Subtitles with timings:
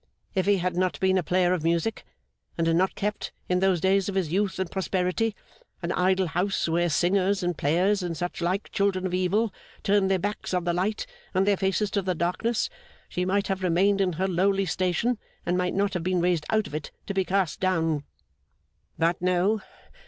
[0.33, 2.03] If he had not been a player of music,
[2.57, 5.35] and had not kept, in those days of his youth and prosperity,
[5.83, 9.53] an idle house where singers, and players, and such like children of Evil
[9.83, 12.67] turned their backs on the Light and their faces to the Darkness,
[13.09, 16.65] she might have remained in her lowly station, and might not have been raised out
[16.65, 18.03] of it to be cast down.
[18.97, 19.61] But, no.